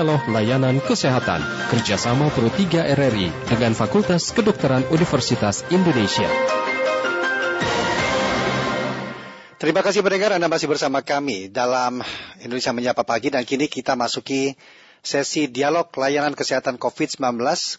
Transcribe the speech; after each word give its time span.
Dialog 0.00 0.32
Layanan 0.32 0.80
Kesehatan 0.80 1.44
kerjasama 1.68 2.32
Pro 2.32 2.48
3 2.48 2.88
RRI 2.96 3.52
dengan 3.52 3.76
Fakultas 3.76 4.32
Kedokteran 4.32 4.88
Universitas 4.88 5.60
Indonesia. 5.68 6.24
Terima 9.60 9.84
kasih 9.84 10.00
pendengar 10.00 10.32
Anda 10.32 10.48
masih 10.48 10.72
bersama 10.72 11.04
kami 11.04 11.52
dalam 11.52 12.00
Indonesia 12.40 12.72
Menyapa 12.72 13.04
Pagi 13.04 13.28
dan 13.28 13.44
kini 13.44 13.68
kita 13.68 13.92
masuki 13.92 14.56
sesi 15.04 15.52
dialog 15.52 15.92
layanan 15.92 16.32
kesehatan 16.32 16.80
COVID-19 16.80 17.20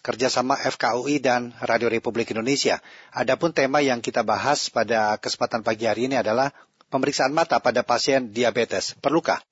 kerjasama 0.06 0.54
FKUI 0.62 1.18
dan 1.18 1.50
Radio 1.58 1.90
Republik 1.90 2.30
Indonesia. 2.30 2.78
Adapun 3.10 3.50
tema 3.50 3.82
yang 3.82 3.98
kita 3.98 4.22
bahas 4.22 4.70
pada 4.70 5.18
kesempatan 5.18 5.66
pagi 5.66 5.90
hari 5.90 6.06
ini 6.06 6.22
adalah 6.22 6.54
pemeriksaan 6.86 7.34
mata 7.34 7.58
pada 7.58 7.82
pasien 7.82 8.30
diabetes. 8.30 8.94
Perlukah? 9.02 9.42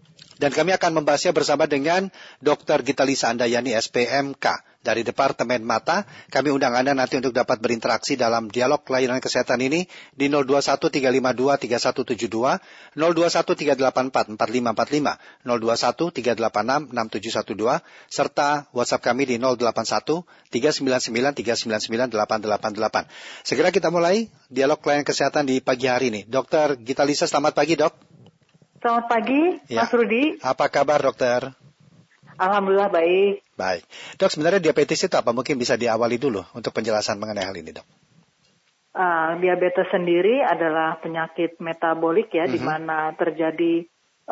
Dan 0.40 0.56
kami 0.56 0.72
akan 0.72 1.04
membahasnya 1.04 1.36
bersama 1.36 1.68
dengan 1.68 2.08
Dr. 2.40 2.80
Gita 2.80 3.04
Lisa 3.04 3.28
Andayani 3.28 3.76
SPMK 3.76 4.64
dari 4.80 5.04
Departemen 5.04 5.60
Mata. 5.60 6.08
Kami 6.32 6.48
undang 6.48 6.72
Anda 6.72 6.96
nanti 6.96 7.20
untuk 7.20 7.36
dapat 7.36 7.60
berinteraksi 7.60 8.16
dalam 8.16 8.48
dialog 8.48 8.80
layanan 8.88 9.20
kesehatan 9.20 9.60
ini 9.60 9.84
di 10.16 10.32
0213523172, 10.32 12.96
0213844545, 12.96 15.44
0213866712, 15.44 17.84
serta 18.08 18.64
WhatsApp 18.72 19.04
kami 19.04 19.28
di 19.28 19.36
081 19.36 20.24
Segera 23.44 23.68
kita 23.70 23.92
mulai 23.92 24.32
dialog 24.48 24.80
layanan 24.80 25.04
kesehatan 25.04 25.44
di 25.46 25.60
pagi 25.60 25.86
hari 25.86 26.08
ini. 26.08 26.24
Dr. 26.24 26.80
Gita 26.80 27.04
Lisa, 27.04 27.28
selamat 27.28 27.52
pagi 27.52 27.76
dok. 27.76 28.09
Selamat 28.80 29.12
pagi, 29.12 29.60
ya. 29.68 29.84
Mas 29.84 29.92
Rudi. 29.92 30.40
Apa 30.40 30.72
kabar 30.72 31.04
dokter? 31.04 31.52
Alhamdulillah 32.40 32.88
baik. 32.88 33.44
Baik. 33.52 33.84
Dok, 34.16 34.32
sebenarnya 34.32 34.56
diabetes 34.64 35.04
itu 35.04 35.12
apa? 35.12 35.36
Mungkin 35.36 35.60
bisa 35.60 35.76
diawali 35.76 36.16
dulu 36.16 36.40
untuk 36.56 36.72
penjelasan 36.72 37.20
mengenai 37.20 37.44
hal 37.44 37.52
ini, 37.60 37.76
dok. 37.76 37.84
Uh, 38.96 39.36
diabetes 39.36 39.84
sendiri 39.92 40.40
adalah 40.40 40.96
penyakit 40.96 41.60
metabolik 41.60 42.32
ya, 42.32 42.48
mm 42.48 42.48
-hmm. 42.48 42.56
di 42.56 42.58
mhm. 42.58 42.66
mana 42.66 42.98
terjadi 43.20 43.74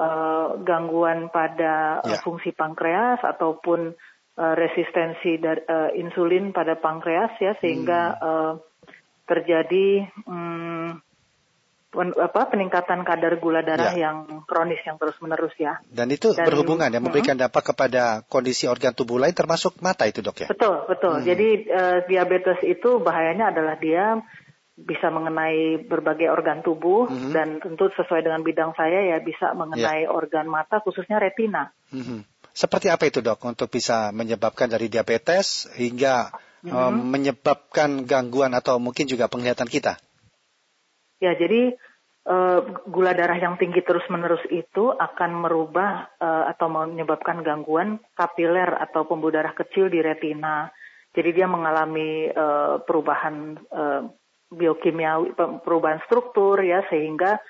uh, 0.01 0.57
gangguan 0.65 1.29
pada 1.29 2.01
uh, 2.01 2.17
fungsi 2.25 2.57
pankreas 2.57 3.21
ataupun 3.21 3.93
uh, 4.41 4.55
resistensi 4.57 5.37
dari, 5.37 5.61
uh, 5.69 5.93
insulin 5.93 6.57
pada 6.57 6.81
pankreas 6.81 7.37
ya, 7.37 7.53
sehingga 7.61 8.17
mm. 8.17 8.25
uh, 8.25 8.53
terjadi 9.29 10.09
um, 10.25 10.97
apa 11.97 12.53
peningkatan 12.53 13.01
kadar 13.01 13.41
gula 13.41 13.65
darah 13.65 13.97
ya. 13.97 14.09
yang 14.13 14.45
kronis 14.45 14.81
yang 14.85 15.01
terus 15.01 15.17
menerus 15.25 15.57
ya. 15.57 15.81
Dan 15.89 16.13
itu 16.13 16.37
Dan, 16.37 16.45
berhubungan 16.45 16.93
ya 16.93 17.01
memberikan 17.01 17.41
hmm. 17.41 17.49
dampak 17.49 17.73
kepada 17.73 18.21
kondisi 18.29 18.69
organ 18.69 18.93
tubuh 18.93 19.17
lain 19.17 19.33
termasuk 19.33 19.81
mata 19.81 20.05
itu 20.05 20.21
dok 20.21 20.45
ya. 20.45 20.49
Betul 20.53 20.85
betul. 20.85 21.21
Hmm. 21.21 21.25
Jadi 21.25 21.49
uh, 21.73 21.99
diabetes 22.05 22.61
itu 22.69 23.01
bahayanya 23.01 23.57
adalah 23.57 23.81
dia 23.81 24.21
bisa 24.79 25.11
mengenai 25.11 25.83
berbagai 25.91 26.31
organ 26.31 26.63
tubuh 26.63 27.09
hmm. 27.09 27.33
dan 27.35 27.59
tentu 27.59 27.91
sesuai 27.91 28.23
dengan 28.23 28.45
bidang 28.47 28.77
saya 28.79 29.17
ya 29.17 29.19
bisa 29.19 29.51
mengenai 29.57 30.07
ya. 30.07 30.13
organ 30.13 30.47
mata 30.47 30.85
khususnya 30.85 31.17
retina. 31.19 31.73
Hmm. 31.89 32.23
Seperti 32.53 32.93
apa 32.93 33.09
itu 33.09 33.25
dok 33.25 33.43
untuk 33.49 33.73
bisa 33.73 34.13
menyebabkan 34.13 34.69
dari 34.69 34.93
diabetes 34.93 35.73
hingga 35.73 36.37
hmm. 36.63 36.71
um, 36.71 36.95
menyebabkan 37.11 38.05
gangguan 38.05 38.53
atau 38.53 38.77
mungkin 38.77 39.09
juga 39.09 39.27
penglihatan 39.27 39.67
kita? 39.67 39.99
Ya, 41.19 41.35
jadi 41.35 41.75
uh, 42.29 42.61
gula 42.87 43.17
darah 43.17 43.41
yang 43.41 43.57
tinggi 43.57 43.81
terus-menerus 43.83 44.45
itu 44.53 44.93
akan 44.93 45.31
merubah 45.49 46.13
uh, 46.21 46.45
atau 46.53 46.69
menyebabkan 46.69 47.41
gangguan 47.41 47.99
kapiler 48.15 48.77
atau 48.79 49.09
pembuluh 49.09 49.41
darah 49.41 49.57
kecil 49.57 49.89
di 49.89 50.05
retina. 50.05 50.69
Jadi 51.17 51.35
dia 51.35 51.49
mengalami 51.49 52.31
uh, 52.31 52.85
perubahan 52.85 53.57
uh, 53.73 54.07
biokimiawi, 54.53 55.35
perubahan 55.65 56.05
struktur 56.07 56.61
ya 56.63 56.85
sehingga 56.87 57.41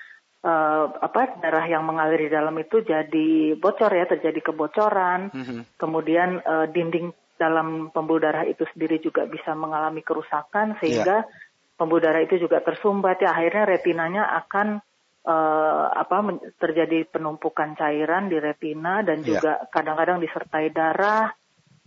uh, 0.41 0.85
apa 0.97 1.37
darah 1.43 1.67
yang 1.67 1.85
mengalir 1.85 2.25
di 2.25 2.31
dalam 2.31 2.55
itu 2.57 2.81
jadi 2.81 3.53
bocor 3.59 3.91
ya, 3.93 4.09
terjadi 4.09 4.39
kebocoran. 4.49 5.29
Mm 5.29 5.43
-hmm. 5.43 5.61
Kemudian 5.77 6.41
uh, 6.41 6.65
dinding 6.71 7.13
dalam 7.39 7.93
pembuluh 7.93 8.19
darah 8.19 8.43
itu 8.43 8.67
sendiri 8.75 8.99
juga 8.99 9.23
bisa 9.23 9.55
mengalami 9.55 10.01
kerusakan 10.01 10.75
sehingga 10.81 11.23
yeah 11.23 11.47
pembuluh 11.79 12.03
darah 12.03 12.19
itu 12.19 12.35
juga 12.35 12.59
tersumbat 12.59 13.23
ya 13.23 13.31
akhirnya 13.31 13.63
retinanya 13.63 14.23
akan 14.43 14.83
uh, 15.23 15.85
apa 15.95 16.35
terjadi 16.59 17.07
penumpukan 17.07 17.79
cairan 17.79 18.27
di 18.27 18.37
retina 18.37 18.99
dan 18.99 19.23
ya. 19.23 19.39
juga 19.39 19.51
kadang-kadang 19.71 20.19
disertai 20.19 20.75
darah 20.75 21.31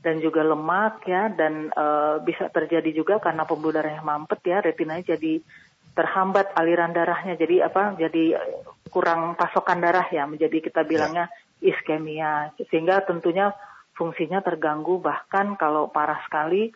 dan 0.02 0.18
juga 0.18 0.42
lemak 0.42 1.06
ya 1.06 1.30
dan 1.30 1.70
uh, 1.76 2.18
bisa 2.24 2.48
terjadi 2.50 2.90
juga 2.90 3.20
karena 3.20 3.46
pembuluh 3.46 3.76
darah 3.76 3.94
yang 3.94 4.08
mampet 4.08 4.40
ya 4.42 4.58
retinanya 4.64 5.14
jadi 5.14 5.44
terhambat 5.92 6.56
aliran 6.56 6.90
darahnya 6.90 7.36
jadi 7.36 7.68
apa 7.68 7.94
jadi 8.00 8.40
kurang 8.88 9.36
pasokan 9.36 9.78
darah 9.78 10.08
ya 10.08 10.24
menjadi 10.24 10.58
kita 10.64 10.82
bilangnya 10.88 11.28
ya. 11.60 11.76
iskemia 11.76 12.56
sehingga 12.72 13.04
tentunya 13.04 13.52
fungsinya 13.94 14.40
terganggu 14.40 14.98
bahkan 14.98 15.54
kalau 15.60 15.92
parah 15.92 16.18
sekali 16.24 16.72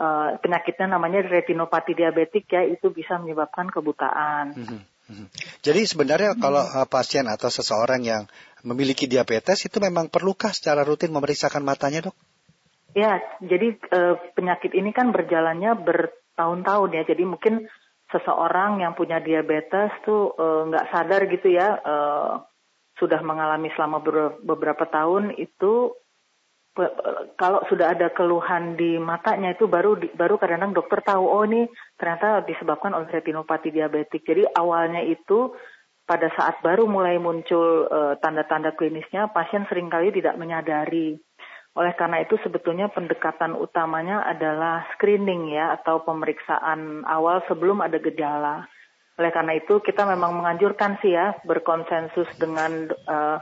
uh, 0.00 0.40
penyakitnya 0.40 0.96
namanya 0.96 1.20
retinopati 1.20 1.92
diabetik 1.92 2.48
ya 2.48 2.64
itu 2.64 2.88
bisa 2.88 3.20
menyebabkan 3.20 3.68
kebutaan. 3.68 4.56
Mm 4.56 4.64
-hmm. 4.66 4.82
Jadi 5.60 5.80
sebenarnya 5.90 6.38
hmm. 6.38 6.40
kalau 6.40 6.62
uh, 6.62 6.86
pasien 6.86 7.26
atau 7.26 7.50
seseorang 7.50 8.00
yang 8.06 8.22
memiliki 8.62 9.10
diabetes 9.10 9.66
itu 9.66 9.82
memang 9.82 10.06
perlukah 10.06 10.54
secara 10.54 10.86
rutin 10.86 11.10
memeriksakan 11.10 11.66
matanya 11.66 12.10
dok? 12.10 12.16
Ya, 12.94 13.22
jadi 13.42 13.78
uh, 13.90 14.18
penyakit 14.34 14.74
ini 14.74 14.90
kan 14.90 15.10
berjalannya 15.10 15.78
bertahun-tahun 15.82 16.90
ya. 16.94 17.02
Jadi 17.06 17.22
mungkin 17.26 17.66
seseorang 18.10 18.82
yang 18.82 18.98
punya 18.98 19.22
diabetes 19.22 19.94
tuh 20.02 20.34
nggak 20.38 20.86
uh, 20.86 20.90
sadar 20.90 21.30
gitu 21.30 21.54
ya, 21.54 21.78
sudah 22.98 23.22
mengalami 23.22 23.70
selama 23.78 24.02
beberapa 24.42 24.82
tahun 24.90 25.38
itu 25.38 25.94
kalau 27.34 27.60
sudah 27.66 27.92
ada 27.98 28.14
keluhan 28.14 28.78
di 28.78 28.94
matanya 28.96 29.52
itu 29.52 29.66
baru 29.66 29.98
baru 30.14 30.38
kadang-kadang 30.38 30.72
dokter 30.72 31.02
tahu 31.02 31.26
oh 31.26 31.42
ini 31.42 31.66
ternyata 31.98 32.46
disebabkan 32.46 32.94
oleh 32.94 33.10
retinopati 33.10 33.74
diabetik. 33.74 34.22
Jadi 34.22 34.46
awalnya 34.54 35.02
itu 35.02 35.50
pada 36.06 36.30
saat 36.34 36.62
baru 36.62 36.86
mulai 36.86 37.18
muncul 37.18 37.86
uh, 37.86 38.14
tanda-tanda 38.18 38.74
klinisnya 38.74 39.30
pasien 39.30 39.66
sering 39.66 39.90
kali 39.90 40.14
tidak 40.14 40.38
menyadari. 40.38 41.18
Oleh 41.78 41.94
karena 41.94 42.18
itu 42.18 42.34
sebetulnya 42.42 42.90
pendekatan 42.90 43.54
utamanya 43.54 44.26
adalah 44.26 44.90
screening 44.94 45.54
ya 45.54 45.78
atau 45.78 46.02
pemeriksaan 46.02 47.06
awal 47.06 47.46
sebelum 47.46 47.78
ada 47.78 48.02
gejala. 48.02 48.66
Oleh 49.22 49.30
karena 49.30 49.54
itu 49.54 49.78
kita 49.78 50.02
memang 50.02 50.34
menganjurkan 50.34 50.98
sih 50.98 51.14
ya 51.14 51.38
berkonsensus 51.46 52.26
dengan 52.42 52.90
uh, 53.06 53.38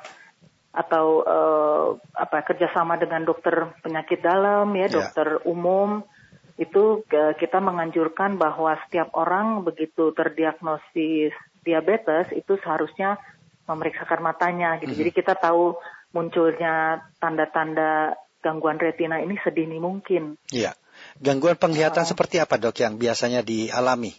atau 0.78 1.26
uh, 1.26 1.86
apa 2.14 2.46
kerjasama 2.46 2.94
dengan 3.02 3.26
dokter 3.26 3.74
penyakit 3.82 4.22
dalam 4.22 4.70
ya, 4.78 4.86
ya. 4.86 4.94
dokter 5.02 5.42
umum 5.42 6.06
itu 6.54 7.02
uh, 7.02 7.34
kita 7.34 7.58
menganjurkan 7.58 8.38
bahwa 8.38 8.78
setiap 8.86 9.10
orang 9.18 9.66
begitu 9.66 10.14
terdiagnosis 10.14 11.34
diabetes 11.66 12.30
itu 12.30 12.54
seharusnya 12.62 13.18
memeriksakan 13.66 14.22
matanya 14.22 14.78
gitu. 14.78 14.94
Hmm. 14.94 15.00
Jadi 15.02 15.10
kita 15.10 15.34
tahu 15.34 15.74
munculnya 16.14 17.02
tanda-tanda 17.18 18.14
gangguan 18.38 18.78
retina 18.78 19.18
ini 19.18 19.34
sedini 19.42 19.82
mungkin. 19.82 20.38
Iya. 20.54 20.78
Gangguan 21.18 21.58
penglihatan 21.58 22.06
uh, 22.06 22.10
seperti 22.10 22.38
apa 22.38 22.54
dok 22.54 22.78
yang 22.78 22.98
biasanya 22.98 23.42
dialami? 23.42 24.14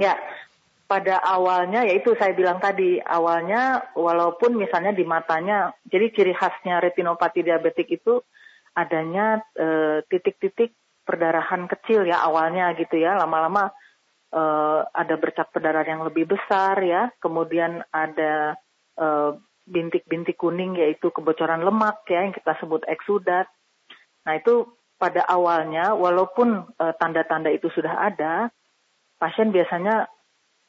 Ya, 0.00 0.16
pada 0.88 1.20
awalnya 1.20 1.84
yaitu 1.84 2.16
saya 2.16 2.32
bilang 2.32 2.64
tadi 2.64 2.96
awalnya 2.96 3.92
walaupun 3.92 4.56
misalnya 4.56 4.96
di 4.96 5.04
matanya 5.04 5.76
jadi 5.84 6.08
ciri 6.16 6.32
khasnya 6.32 6.80
retinopati 6.80 7.44
diabetik 7.44 7.92
itu 7.92 8.24
adanya 8.72 9.44
eh, 9.52 10.00
titik-titik 10.08 10.72
e, 10.72 10.78
perdarahan 11.04 11.68
kecil 11.68 12.08
ya 12.08 12.24
awalnya 12.24 12.72
gitu 12.76 13.00
ya. 13.00 13.16
Lama-lama 13.20 13.68
e, 14.32 14.42
ada 14.86 15.14
bercak 15.20 15.52
perdarahan 15.52 15.98
yang 15.98 16.04
lebih 16.08 16.24
besar 16.24 16.80
ya. 16.80 17.12
Kemudian 17.20 17.84
ada 17.92 18.56
eh, 18.96 19.30
bintik-bintik 19.68 20.40
kuning 20.40 20.80
yaitu 20.80 21.12
kebocoran 21.12 21.60
lemak 21.60 22.00
ya 22.08 22.24
yang 22.24 22.32
kita 22.32 22.56
sebut 22.56 22.88
eksudat 22.88 23.44
nah 24.24 24.32
itu 24.36 24.64
pada 24.96 25.22
awalnya 25.28 25.92
walaupun 25.92 26.72
tanda-tanda 26.76 27.52
itu 27.52 27.68
sudah 27.72 28.00
ada 28.00 28.48
pasien 29.20 29.52
biasanya 29.52 30.08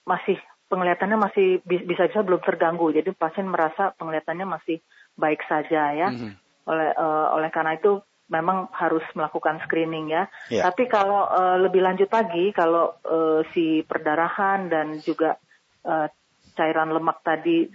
masih 0.09 0.41
penglihatannya 0.69 1.17
masih 1.21 1.61
bisa-bisa 1.61 2.25
belum 2.25 2.41
terganggu. 2.41 2.89
Jadi 2.89 3.13
pasien 3.13 3.45
merasa 3.45 3.93
penglihatannya 4.01 4.49
masih 4.49 4.81
baik 5.13 5.45
saja 5.45 5.93
ya. 5.93 6.09
Mm 6.09 6.17
-hmm. 6.17 6.33
Oleh 6.65 6.89
uh, 6.97 7.37
oleh 7.37 7.49
karena 7.53 7.77
itu 7.77 8.01
memang 8.29 8.69
harus 8.73 9.01
melakukan 9.13 9.61
screening 9.65 10.13
ya. 10.13 10.29
Yeah. 10.49 10.65
Tapi 10.69 10.89
kalau 10.89 11.29
uh, 11.29 11.57
lebih 11.61 11.81
lanjut 11.81 12.09
lagi 12.09 12.53
kalau 12.53 12.97
uh, 13.05 13.41
si 13.53 13.81
perdarahan 13.85 14.69
dan 14.69 15.01
juga 15.01 15.37
uh, 15.85 16.09
cairan 16.53 16.93
lemak 16.93 17.21
tadi 17.25 17.69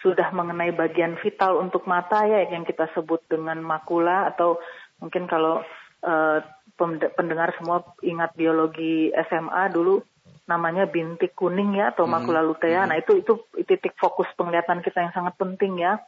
sudah 0.00 0.32
mengenai 0.32 0.72
bagian 0.72 1.16
vital 1.20 1.60
untuk 1.60 1.84
mata 1.84 2.24
ya 2.24 2.48
yang 2.48 2.64
kita 2.64 2.88
sebut 2.96 3.20
dengan 3.28 3.60
makula 3.60 4.32
atau 4.32 4.56
mungkin 5.00 5.28
kalau 5.28 5.60
uh, 6.04 6.38
pendengar 7.16 7.52
semua 7.60 7.84
ingat 8.00 8.32
biologi 8.32 9.12
SMA 9.28 9.68
dulu 9.68 10.00
namanya 10.50 10.90
bintik 10.90 11.38
kuning 11.38 11.78
ya 11.78 11.94
atau 11.94 12.10
mm-hmm. 12.10 12.26
makula 12.26 12.42
lutea. 12.42 12.82
Mm-hmm. 12.82 12.88
Nah 12.90 12.96
itu 12.98 13.12
itu 13.22 13.32
titik 13.62 13.94
fokus 13.94 14.26
penglihatan 14.34 14.82
kita 14.82 15.06
yang 15.06 15.14
sangat 15.14 15.38
penting 15.38 15.78
ya. 15.78 16.02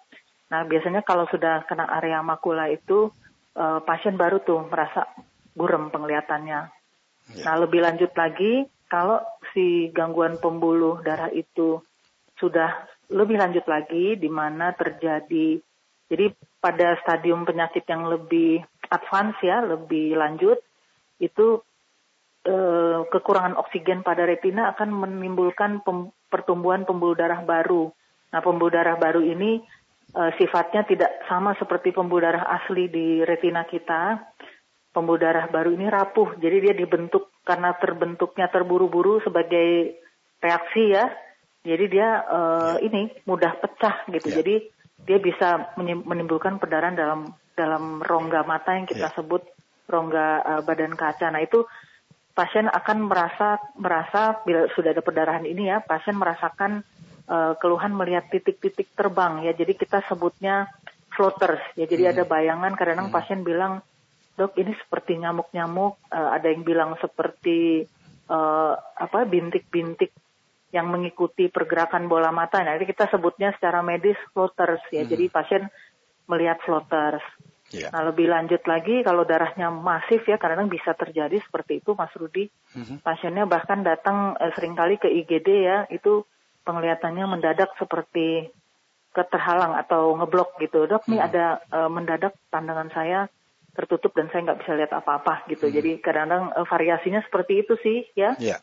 Nah 0.51 0.67
biasanya 0.67 1.07
kalau 1.07 1.31
sudah 1.31 1.63
kena 1.71 1.87
area 1.87 2.19
makula 2.27 2.67
itu 2.67 3.15
uh, 3.55 3.79
pasien 3.87 4.19
baru 4.19 4.43
tuh 4.43 4.67
merasa 4.67 5.07
burem 5.55 5.95
penglihatannya. 5.95 6.61
Yeah. 7.39 7.45
Nah 7.47 7.55
lebih 7.63 7.87
lanjut 7.87 8.11
lagi 8.19 8.67
kalau 8.91 9.23
si 9.55 9.95
gangguan 9.95 10.43
pembuluh 10.43 10.99
darah 11.07 11.31
itu 11.31 11.79
sudah 12.43 12.91
lebih 13.15 13.39
lanjut 13.39 13.63
lagi 13.71 14.19
di 14.19 14.27
mana 14.27 14.75
terjadi 14.75 15.63
jadi 16.13 16.29
pada 16.61 17.01
stadium 17.01 17.49
penyakit 17.49 17.89
yang 17.89 18.05
lebih 18.05 18.61
advance 18.93 19.41
ya, 19.41 19.65
lebih 19.65 20.13
lanjut 20.13 20.61
itu 21.17 21.65
eh, 22.47 23.01
kekurangan 23.07 23.59
oksigen 23.59 24.03
pada 24.03 24.27
retina 24.27 24.71
akan 24.75 24.89
menimbulkan 24.93 25.83
pem, 25.83 26.13
pertumbuhan 26.31 26.87
pembuluh 26.87 27.15
darah 27.15 27.43
baru. 27.43 27.91
Nah, 28.33 28.41
pembuluh 28.41 28.73
darah 28.73 28.99
baru 28.99 29.21
ini 29.23 29.63
eh, 30.15 30.31
sifatnya 30.39 30.87
tidak 30.87 31.25
sama 31.27 31.55
seperti 31.57 31.95
pembuluh 31.95 32.27
darah 32.27 32.47
asli 32.63 32.91
di 32.91 33.23
retina 33.23 33.67
kita. 33.67 34.19
Pembuluh 34.93 35.25
darah 35.25 35.49
baru 35.49 35.73
ini 35.73 35.89
rapuh, 35.89 36.37
jadi 36.37 36.69
dia 36.69 36.75
dibentuk 36.77 37.33
karena 37.49 37.73
terbentuknya 37.81 38.53
terburu-buru 38.53 39.25
sebagai 39.25 39.97
reaksi 40.37 40.93
ya. 40.93 41.09
Jadi 41.65 41.85
dia 41.89 42.21
uh, 42.29 42.77
ini 42.77 43.09
mudah 43.25 43.57
pecah 43.57 44.05
gitu. 44.13 44.29
Ya. 44.29 44.45
Jadi 44.45 44.69
dia 45.09 45.17
bisa 45.17 45.73
menimbulkan 45.81 46.61
perdarahan 46.61 46.93
dalam 46.93 47.33
dalam 47.57 48.05
rongga 48.05 48.45
mata 48.45 48.77
yang 48.77 48.85
kita 48.85 49.09
yeah. 49.09 49.17
sebut 49.17 49.49
rongga 49.89 50.45
uh, 50.45 50.61
badan 50.61 50.93
kaca. 50.93 51.33
Nah 51.33 51.41
itu 51.41 51.65
pasien 52.33 52.67
akan 52.69 53.09
merasa 53.09 53.61
merasa 53.77 54.41
bila 54.45 54.69
sudah 54.73 54.97
ada 54.97 55.05
perdarahan 55.05 55.45
ini 55.45 55.69
ya 55.69 55.85
pasien 55.85 56.17
merasakan 56.17 56.81
uh, 57.29 57.55
keluhan 57.61 57.93
melihat 57.93 58.29
titik-titik 58.33 58.93
terbang 58.97 59.45
ya. 59.45 59.53
Jadi 59.53 59.77
kita 59.77 60.01
sebutnya 60.09 60.69
floaters 61.13 61.63
ya. 61.77 61.85
Jadi 61.85 62.09
hmm. 62.09 62.13
ada 62.17 62.23
bayangan 62.25 62.73
kadang-kadang 62.75 63.09
hmm. 63.13 63.17
pasien 63.17 63.41
bilang 63.45 63.85
dok 64.37 64.57
ini 64.57 64.73
seperti 64.81 65.21
nyamuk-nyamuk. 65.21 66.01
Uh, 66.09 66.31
ada 66.33 66.49
yang 66.49 66.65
bilang 66.65 66.97
seperti 66.99 67.85
uh, 68.33 68.75
apa 68.77 69.29
bintik-bintik 69.29 70.13
yang 70.73 70.89
mengikuti 70.89 71.53
pergerakan 71.53 72.09
bola 72.09 72.33
mata. 72.33 72.65
Nah, 72.65 72.81
ini 72.81 72.89
kita 72.89 73.05
sebutnya 73.13 73.53
secara 73.53 73.85
medis 73.85 74.17
floaters 74.33 74.81
ya. 74.89 75.05
Hmm. 75.05 75.11
Jadi 75.13 75.25
pasien 75.29 75.63
melihat 76.27 76.59
floaters. 76.65 77.25
Yeah. 77.73 77.91
Nah, 77.91 78.13
lebih 78.13 78.29
lanjut 78.29 78.61
lagi 78.69 79.01
kalau 79.01 79.25
darahnya 79.25 79.73
masif 79.73 80.23
ya, 80.29 80.37
kadang 80.37 80.69
bisa 80.69 80.93
terjadi 80.93 81.41
seperti 81.41 81.81
itu, 81.81 81.97
Mas 81.97 82.13
Rudi. 82.13 82.53
hmm 82.77 83.01
Pasiennya 83.01 83.49
bahkan 83.49 83.81
datang 83.81 84.37
eh, 84.37 84.53
sering 84.55 84.77
kali 84.77 85.01
ke 85.01 85.09
IGD 85.09 85.49
ya, 85.49 85.79
itu 85.89 86.29
penglihatannya 86.69 87.25
mendadak 87.27 87.73
seperti 87.81 88.53
keterhalang 89.17 89.73
atau 89.77 90.13
ngeblok 90.21 90.61
gitu. 90.61 90.85
Dok, 90.85 91.09
hmm 91.09 91.11
nih 91.17 91.21
ada 91.25 91.45
eh, 91.65 91.91
mendadak 91.91 92.37
pandangan 92.53 92.93
saya 92.93 93.27
tertutup 93.73 94.13
dan 94.13 94.29
saya 94.29 94.53
nggak 94.53 94.61
bisa 94.61 94.73
lihat 94.77 94.93
apa-apa 94.93 95.49
gitu. 95.49 95.67
hmm 95.67 95.75
Jadi 95.75 95.91
kadang-kadang 96.05 96.53
eh, 96.53 96.67
variasinya 96.69 97.25
seperti 97.25 97.65
itu 97.65 97.75
sih 97.81 97.99
ya. 98.13 98.37
Yeah 98.37 98.61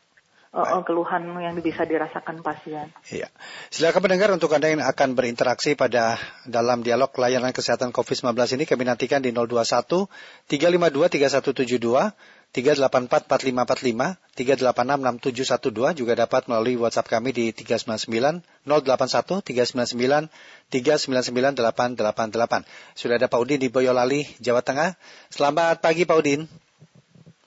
uh, 0.53 0.81
keluhan 0.85 1.29
yang 1.37 1.55
bisa 1.61 1.85
dirasakan 1.85 2.41
pasien. 2.41 2.89
Iya. 3.09 3.29
Silakan 3.69 4.01
mendengar 4.05 4.29
untuk 4.33 4.49
Anda 4.53 4.73
yang 4.73 4.81
akan 4.81 5.13
berinteraksi 5.13 5.77
pada 5.77 6.17
dalam 6.45 6.81
dialog 6.81 7.13
layanan 7.13 7.53
kesehatan 7.53 7.93
COVID-19 7.93 8.33
ini 8.57 8.65
kami 8.65 8.83
nantikan 8.85 9.21
di 9.21 9.29
021 9.33 10.09
352 10.49 10.49
3172 10.49 12.13
384 12.49 13.29
4545 13.29 14.17
386 14.33 15.21
6712 15.29 16.01
juga 16.01 16.13
dapat 16.17 16.49
melalui 16.49 16.81
WhatsApp 16.81 17.05
kami 17.05 17.29
di 17.29 17.53
399 17.53 18.41
081 18.65 19.45
399 19.45 20.33
399 20.73 21.61
888. 21.61 22.65
Sudah 22.97 23.21
ada 23.21 23.29
Pak 23.29 23.37
Udin 23.37 23.61
di 23.61 23.69
Boyolali, 23.69 24.25
Jawa 24.41 24.65
Tengah. 24.65 24.97
Selamat 25.29 25.77
pagi 25.77 26.09
Pak 26.09 26.17
Udin. 26.17 26.49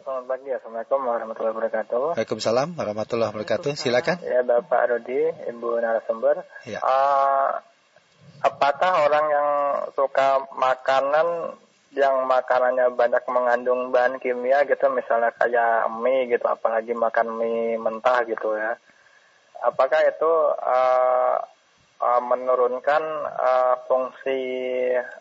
Selamat 0.02 0.34
pagi, 0.34 0.50
Assalamualaikum 0.50 1.00
warahmatullahi 1.06 1.54
wabarakatuh. 1.54 2.02
Waalaikumsalam 2.18 2.74
warahmatullahi 2.74 3.30
wabarakatuh. 3.30 3.78
Silakan. 3.78 4.18
Ya, 4.26 4.42
Bapak 4.42 4.90
Rodi, 4.90 5.30
Ibu 5.46 5.78
narasumber. 5.78 6.42
Ya. 6.66 6.82
Uh, 6.82 7.62
apakah 8.42 9.06
orang 9.06 9.26
yang 9.30 9.48
suka 9.94 10.42
makanan 10.58 11.54
yang 11.94 12.26
makanannya 12.26 12.90
banyak 12.98 13.22
mengandung 13.30 13.94
bahan 13.94 14.18
kimia 14.18 14.66
gitu, 14.66 14.90
misalnya 14.90 15.30
kayak 15.38 15.86
mie 16.02 16.34
gitu, 16.34 16.50
apalagi 16.50 16.98
makan 16.98 17.38
mie 17.38 17.78
mentah 17.78 18.26
gitu 18.26 18.58
ya. 18.58 18.74
Apakah 19.62 20.02
itu 20.02 20.32
uh, 20.66 21.38
uh, 22.02 22.22
menurunkan 22.26 23.02
uh, 23.30 23.74
fungsi 23.86 24.40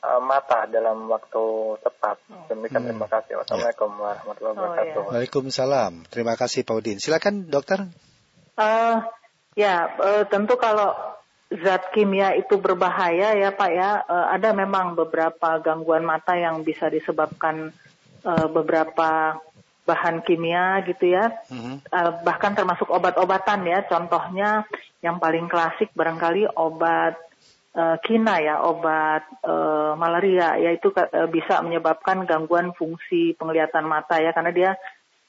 uh, 0.02 0.22
mata 0.22 0.66
dalam 0.66 1.06
waktu 1.06 1.78
tepat. 1.86 2.18
Oh. 2.34 2.50
Demikian 2.50 2.82
hmm. 2.82 2.90
terima 2.90 3.08
kasih. 3.08 3.34
Wassalamualaikum 3.38 3.90
ya. 3.94 4.02
warahmatullahi 4.02 4.54
wabarakatuh. 4.58 4.98
Oh, 4.98 5.06
ya. 5.06 5.10
Waalaikumsalam. 5.14 5.94
Terima 6.10 6.34
kasih 6.34 6.66
Pak 6.66 6.76
Udin. 6.82 6.98
Silakan 6.98 7.46
dokter. 7.48 7.86
Uh, 8.58 9.06
ya 9.54 9.94
uh, 10.02 10.24
tentu 10.26 10.58
kalau 10.58 10.98
zat 11.52 11.92
kimia 11.94 12.34
itu 12.36 12.58
berbahaya 12.58 13.38
ya 13.38 13.54
Pak 13.54 13.72
ya. 13.72 13.90
Uh, 14.10 14.28
ada 14.34 14.50
memang 14.58 14.98
beberapa 14.98 15.62
gangguan 15.62 16.02
mata 16.02 16.34
yang 16.34 16.66
bisa 16.66 16.90
disebabkan 16.90 17.70
uh, 18.26 18.48
beberapa 18.50 19.38
bahan 19.92 20.24
kimia 20.24 20.80
gitu 20.88 21.12
ya, 21.12 21.36
mm-hmm. 21.52 21.76
uh, 21.92 22.12
bahkan 22.24 22.56
termasuk 22.56 22.88
obat-obatan 22.88 23.68
ya. 23.68 23.84
Contohnya 23.92 24.64
yang 25.04 25.20
paling 25.20 25.52
klasik 25.52 25.92
barangkali 25.92 26.48
obat 26.56 27.20
uh, 27.76 28.00
kina 28.08 28.40
ya, 28.40 28.64
obat 28.64 29.28
uh, 29.44 30.00
malaria, 30.00 30.56
yaitu 30.56 30.96
uh, 30.96 31.28
bisa 31.28 31.60
menyebabkan 31.60 32.24
gangguan 32.24 32.72
fungsi 32.72 33.36
penglihatan 33.36 33.84
mata 33.84 34.24
ya, 34.24 34.32
karena 34.32 34.52
dia 34.56 34.72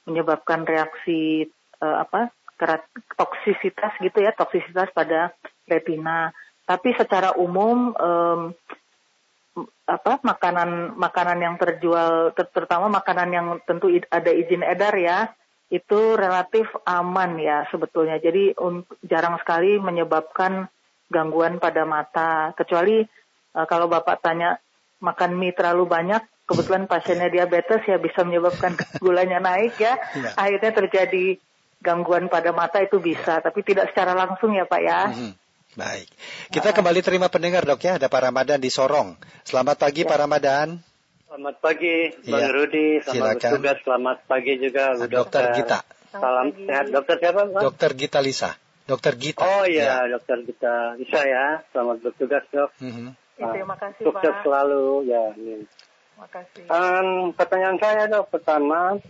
menyebabkan 0.07 0.63
reaksi 0.63 1.51
uh, 1.83 2.07
apa 2.07 2.31
toksisitas 3.19 3.99
gitu 3.99 4.23
ya, 4.23 4.31
toksisitas 4.31 4.87
pada 4.95 5.35
retina. 5.67 6.31
Tapi 6.63 6.95
secara 6.95 7.35
umum 7.35 7.91
um, 7.91 8.55
apa 9.85 10.17
makanan 10.25 10.97
makanan 10.97 11.39
yang 11.41 11.55
terjual 11.61 12.33
ter, 12.33 12.49
terutama 12.49 12.89
makanan 12.89 13.29
yang 13.29 13.47
tentu 13.69 13.93
ada 14.09 14.31
izin 14.33 14.65
edar 14.65 14.97
ya 14.97 15.29
itu 15.73 16.13
relatif 16.13 16.69
aman 16.85 17.41
ya 17.41 17.65
sebetulnya. 17.73 18.21
Jadi 18.21 18.53
un, 18.61 18.85
jarang 19.01 19.41
sekali 19.41 19.81
menyebabkan 19.81 20.69
gangguan 21.09 21.57
pada 21.57 21.81
mata. 21.81 22.53
Kecuali 22.53 23.01
uh, 23.57 23.65
kalau 23.65 23.89
bapak 23.89 24.21
tanya 24.21 24.61
makan 25.01 25.33
mie 25.33 25.57
terlalu 25.57 25.89
banyak? 25.89 26.21
Kebetulan 26.45 26.85
pasiennya 26.85 27.33
diabetes 27.33 27.81
ya 27.89 27.97
bisa 27.97 28.21
menyebabkan 28.21 28.77
gulanya 29.03 29.39
naik 29.41 29.79
ya, 29.79 29.95
ya. 29.95 30.35
akhirnya 30.35 30.71
terjadi 30.75 31.39
gangguan 31.79 32.29
pada 32.29 32.53
mata 32.53 32.77
itu 32.77 33.01
bisa. 33.01 33.41
Tapi 33.41 33.65
tidak 33.65 33.89
secara 33.89 34.13
langsung 34.13 34.53
ya 34.53 34.69
pak 34.69 34.81
ya. 34.83 35.09
Mm 35.09 35.15
-hmm. 35.17 35.31
Baik. 35.73 36.05
Kita 36.53 36.69
kembali 36.69 37.01
terima 37.01 37.33
pendengar 37.33 37.65
dok 37.65 37.81
ya. 37.81 37.97
Ada 37.97 38.05
Pak 38.05 38.21
Ramadan 38.29 38.61
di 38.61 38.69
Sorong. 38.69 39.17
Selamat 39.41 39.81
pagi 39.81 40.05
ya. 40.05 40.09
Pak 40.09 40.17
Ramadan. 40.21 40.67
Selamat 41.25 41.55
pagi 41.65 41.95
Bang 42.29 42.45
ya. 42.45 42.49
Rudi. 42.53 42.87
Selamat 43.01 43.17
Silakan. 43.17 43.41
bertugas. 43.41 43.77
Selamat 43.81 44.17
pagi 44.29 44.53
juga 44.61 44.83
Bu 44.93 45.09
Dokter. 45.09 45.17
Dokter 45.17 45.43
Gita. 45.57 45.79
Salam 46.13 46.47
sehat. 46.53 46.85
Dokter 46.93 47.15
siapa 47.17 47.41
Pak? 47.49 47.61
Dokter 47.65 47.89
Gita 47.97 48.19
Lisa. 48.21 48.51
Dokter 48.85 49.13
Gita. 49.17 49.41
Oh 49.41 49.65
iya, 49.65 50.05
ya. 50.05 50.13
Dokter 50.13 50.37
Gita 50.45 50.93
Lisa 50.93 51.21
ya. 51.25 51.45
Selamat 51.73 51.97
bertugas 52.05 52.45
dok. 52.53 52.69
Mm 52.77 52.91
-hmm. 52.93 53.07
ya, 53.41 53.45
terima 53.49 53.75
kasih 53.81 54.03
Sukses 54.05 54.29
Pak. 54.29 54.43
selalu 54.45 54.85
ya. 55.09 55.25
Terima 55.33 56.27
kasih. 56.29 56.63
Um, 56.69 57.33
pertanyaan 57.33 57.77
saya 57.81 58.05
dok 58.05 58.29
pertama, 58.29 59.01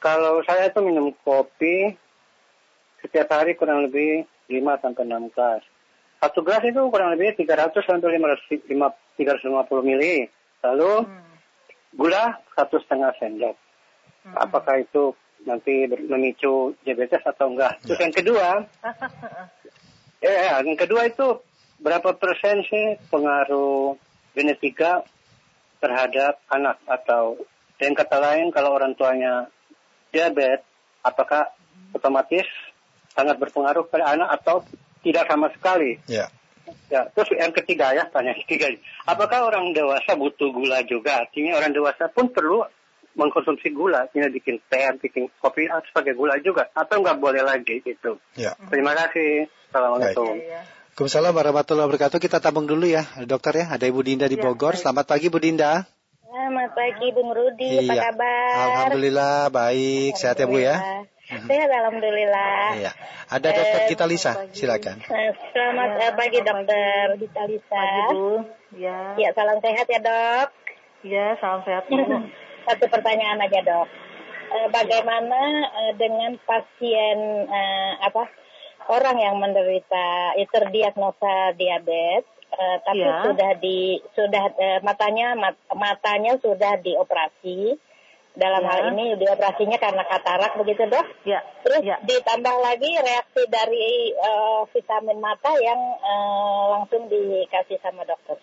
kalau 0.00 0.40
saya 0.48 0.72
itu 0.72 0.80
minum 0.80 1.12
kopi 1.20 1.92
setiap 3.04 3.28
hari 3.36 3.52
kurang 3.52 3.84
lebih 3.84 4.24
5 4.52 4.82
sampai 4.84 5.02
6 5.08 5.32
gelas. 5.32 5.62
Satu 6.22 6.44
gelas 6.46 6.62
itu 6.62 6.78
kurang 6.92 7.16
lebih 7.16 7.34
300 7.34 7.74
sampai 7.82 8.20
500, 8.20 8.68
350 9.18 9.88
mili. 9.88 10.28
Lalu 10.62 10.92
hmm. 11.02 11.98
gula 11.98 12.38
satu 12.54 12.78
setengah 12.78 13.10
sendok. 13.18 13.56
Hmm. 14.22 14.34
Apakah 14.38 14.78
itu 14.78 15.16
nanti 15.42 15.90
memicu 15.90 16.78
diabetes 16.86 17.24
atau 17.26 17.50
enggak? 17.50 17.82
Terus 17.82 17.98
yang 17.98 18.14
kedua, 18.14 18.48
ya, 20.22 20.62
yang 20.62 20.78
kedua 20.78 21.10
itu 21.10 21.42
berapa 21.82 22.14
persen 22.14 22.62
sih 22.70 23.02
pengaruh 23.10 23.98
genetika 24.38 25.02
terhadap 25.82 26.38
anak 26.46 26.78
atau 26.86 27.34
dengan 27.74 27.98
kata 27.98 28.22
lain 28.22 28.54
kalau 28.54 28.78
orang 28.78 28.94
tuanya 28.94 29.50
diabetes, 30.14 30.62
apakah 31.02 31.50
otomatis 31.90 32.46
sangat 33.12 33.36
berpengaruh 33.38 33.86
pada 33.86 34.16
anak 34.16 34.28
atau 34.40 34.64
tidak 35.04 35.28
sama 35.28 35.52
sekali. 35.52 36.00
Ya. 36.08 36.32
Ya, 36.88 37.08
terus 37.16 37.32
yang 37.36 37.52
ketiga 37.52 37.92
ya, 37.96 38.04
tanya 38.08 38.36
ketiga. 38.36 38.68
Apakah 39.08 39.48
orang 39.48 39.72
dewasa 39.72 40.12
butuh 40.16 40.52
gula 40.52 40.84
juga? 40.84 41.24
Artinya 41.24 41.56
orang 41.56 41.72
dewasa 41.72 42.08
pun 42.12 42.28
perlu 42.28 42.64
mengkonsumsi 43.12 43.72
gula, 43.72 44.08
artinya 44.08 44.28
bikin 44.32 44.56
teh, 44.72 44.88
bikin 45.00 45.28
kopi 45.36 45.68
harus 45.68 45.88
pakai 45.92 46.16
gula 46.16 46.40
juga, 46.40 46.68
atau 46.72 47.00
nggak 47.00 47.20
boleh 47.20 47.44
lagi 47.44 47.84
gitu. 47.84 48.16
Ya. 48.36 48.56
Terima 48.72 48.96
kasih. 48.96 49.48
Assalamualaikum. 49.68 50.36
Ya, 50.36 50.60
ya. 50.60 50.62
Waalaikumsalam 50.92 51.32
warahmatullahi 51.32 51.88
wabarakatuh. 51.88 52.20
Kita 52.20 52.38
tabung 52.44 52.68
dulu 52.68 52.84
ya, 52.84 53.08
dokter 53.24 53.64
ya. 53.64 53.72
Ada 53.72 53.88
Ibu 53.88 54.00
Dinda 54.04 54.28
di 54.28 54.36
ya, 54.36 54.44
Bogor. 54.44 54.76
Selamat 54.76 55.08
pagi 55.08 55.32
Bu 55.32 55.40
Dinda. 55.40 55.88
Selamat 56.20 56.70
pagi 56.76 57.08
Bung 57.16 57.32
Rudi, 57.32 57.68
iya. 57.80 57.92
apa 57.92 57.94
kabar? 58.12 58.52
Alhamdulillah 58.60 59.36
baik, 59.48 60.20
sehat 60.20 60.36
ya 60.40 60.46
Bu 60.48 60.60
ya. 60.60 60.76
Sehat 61.46 61.70
alhamdulillah. 61.70 62.64
Iya. 62.78 62.92
Ada 63.32 63.48
dokter 63.50 63.80
eh, 63.82 63.88
kita 63.90 64.04
Lisa, 64.06 64.32
silakan. 64.52 64.96
Eh, 65.02 65.30
selamat 65.50 65.90
ya, 65.98 66.08
pagi 66.14 66.40
dokter 66.44 67.04
kita 67.18 67.42
Lisa. 67.50 67.86
Ya. 68.76 68.98
Ya 69.18 69.28
salam 69.34 69.58
sehat 69.58 69.86
ya 69.88 70.00
dok. 70.00 70.48
Ya 71.02 71.26
salam 71.42 71.60
sehat 71.66 71.88
Bu. 71.90 71.98
Satu 72.66 72.84
pertanyaan 72.86 73.42
aja 73.42 73.60
dok. 73.64 73.88
Eh, 74.52 74.68
bagaimana 74.68 75.40
dengan 75.96 76.36
pasien 76.44 77.48
apa 78.04 78.28
orang 78.92 79.16
yang 79.18 79.36
menderita 79.40 80.36
terdiagnosa 80.50 81.56
diabetes 81.56 82.28
tapi 82.84 83.00
ya. 83.00 83.24
sudah 83.24 83.50
di 83.56 83.96
sudah 84.12 84.44
matanya 84.84 85.32
mat, 85.32 85.56
matanya 85.72 86.36
sudah 86.36 86.76
dioperasi 86.84 87.80
dalam 88.32 88.64
ya. 88.64 88.68
hal 88.72 88.80
ini 88.96 89.16
dioperasinya 89.20 89.76
karena 89.76 90.02
katarak 90.08 90.56
begitu 90.56 90.88
dok. 90.88 91.06
Ya. 91.28 91.44
Terus 91.64 91.82
ya. 91.84 91.96
ditambah 92.00 92.56
lagi 92.64 92.90
reaksi 92.96 93.42
dari 93.52 94.16
uh, 94.16 94.64
vitamin 94.72 95.20
mata 95.20 95.52
yang 95.60 95.80
uh, 96.00 96.78
langsung 96.78 97.12
dikasih 97.12 97.76
sama 97.84 98.08
dokter. 98.08 98.40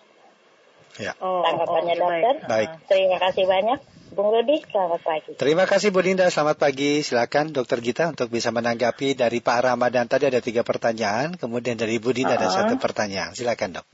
Ya. 0.98 1.14
Oh, 1.18 1.42
Tanggapannya 1.42 1.94
oh, 1.98 2.00
dokter. 2.06 2.34
Baik. 2.46 2.70
Terima 2.86 3.18
kasih 3.18 3.44
banyak. 3.46 3.78
Bung 4.10 4.34
Rudi, 4.34 4.58
selamat 4.66 5.00
pagi. 5.06 5.30
Terima 5.38 5.64
kasih 5.70 5.94
Bu 5.94 6.02
Dinda, 6.02 6.26
selamat 6.26 6.58
pagi. 6.58 6.98
Silakan 7.06 7.54
Dokter 7.54 7.78
Gita 7.78 8.10
untuk 8.10 8.26
bisa 8.26 8.50
menanggapi 8.50 9.14
dari 9.14 9.38
Pak 9.38 9.70
Ramadan 9.70 10.10
tadi 10.10 10.26
ada 10.26 10.42
tiga 10.42 10.66
pertanyaan, 10.66 11.38
kemudian 11.38 11.78
dari 11.78 12.02
Bu 12.02 12.10
Dinda 12.10 12.34
uh 12.34 12.42
-huh. 12.42 12.42
ada 12.42 12.48
satu 12.50 12.74
pertanyaan. 12.82 13.38
Silakan 13.38 13.78
dok. 13.78 13.86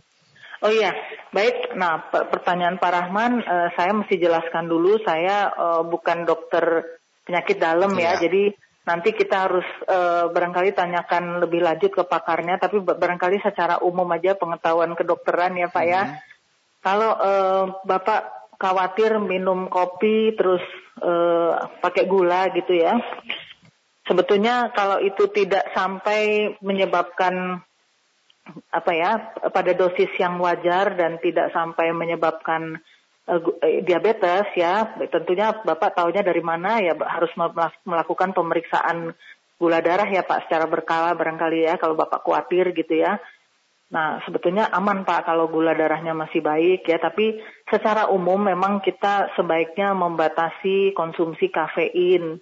Oh 0.65 0.73
iya, 0.73 0.97
baik. 1.37 1.77
Nah, 1.77 2.09
pertanyaan 2.09 2.81
Pak 2.81 2.93
Rahman, 2.93 3.45
uh, 3.45 3.69
saya 3.77 3.93
mesti 3.93 4.17
jelaskan 4.17 4.71
dulu. 4.71 4.97
Saya 5.05 5.53
uh, 5.53 5.83
bukan 5.85 6.25
dokter 6.25 6.97
penyakit 7.29 7.61
dalam 7.61 7.93
ya, 7.99 8.17
ya. 8.17 8.25
jadi 8.25 8.55
nanti 8.87 9.11
kita 9.13 9.51
harus 9.51 9.67
uh, 9.91 10.31
barangkali 10.31 10.73
tanyakan 10.73 11.45
lebih 11.45 11.61
lanjut 11.61 11.93
ke 11.93 12.03
pakarnya. 12.09 12.57
Tapi 12.57 12.81
barangkali 12.81 13.45
secara 13.45 13.85
umum 13.85 14.09
aja 14.15 14.39
pengetahuan 14.39 14.97
kedokteran 14.97 15.59
ya 15.61 15.69
Pak 15.69 15.85
ya. 15.85 16.03
hmm. 16.07 16.13
ya. 16.17 16.25
Kalau 16.81 17.11
uh, 17.19 17.65
Bapak 17.83 18.55
khawatir 18.57 19.21
minum 19.21 19.69
kopi 19.69 20.33
terus 20.33 20.63
uh, 21.05 21.69
pakai 21.85 22.09
gula 22.09 22.49
gitu 22.57 22.73
ya. 22.73 22.97
Sebetulnya 24.07 24.71
kalau 24.73 25.03
itu 25.03 25.27
tidak 25.35 25.67
sampai 25.75 26.55
menyebabkan 26.63 27.61
apa 28.71 28.93
ya 28.95 29.11
pada 29.51 29.73
dosis 29.75 30.11
yang 30.19 30.39
wajar 30.39 30.95
dan 30.95 31.19
tidak 31.19 31.51
sampai 31.51 31.91
menyebabkan 31.91 32.79
uh, 33.27 33.41
diabetes 33.83 34.47
ya. 34.55 34.97
Tentunya 35.11 35.53
bapak 35.63 35.99
tahunya 35.99 36.23
dari 36.23 36.43
mana 36.43 36.79
ya 36.79 36.95
harus 36.95 37.31
melakukan 37.85 38.33
pemeriksaan 38.33 39.15
gula 39.57 39.81
darah 39.81 40.07
ya 40.07 40.21
pak 40.21 40.47
secara 40.47 40.69
berkala 40.69 41.17
barangkali 41.17 41.65
ya 41.65 41.75
kalau 41.81 41.97
bapak 41.97 42.23
khawatir 42.23 42.77
gitu 42.77 43.03
ya. 43.03 43.19
Nah 43.87 44.19
sebetulnya 44.27 44.71
aman 44.71 45.07
pak 45.07 45.27
kalau 45.27 45.51
gula 45.51 45.75
darahnya 45.75 46.15
masih 46.15 46.43
baik 46.43 46.87
ya. 46.87 47.03
Tapi 47.03 47.43
secara 47.67 48.11
umum 48.11 48.39
memang 48.39 48.79
kita 48.85 49.35
sebaiknya 49.35 49.95
membatasi 49.95 50.95
konsumsi 50.95 51.51
kafein 51.51 52.39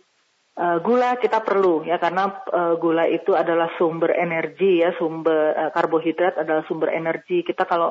Uh, 0.54 0.78
gula 0.78 1.18
kita 1.18 1.42
perlu 1.42 1.82
ya 1.82 1.98
karena 1.98 2.30
uh, 2.30 2.78
gula 2.78 3.10
itu 3.10 3.34
adalah 3.34 3.74
sumber 3.74 4.14
energi 4.14 4.86
ya 4.86 4.94
sumber 4.94 5.50
uh, 5.50 5.70
karbohidrat 5.74 6.38
adalah 6.38 6.62
sumber 6.70 6.94
energi. 6.94 7.42
Kita 7.42 7.66
kalau 7.66 7.90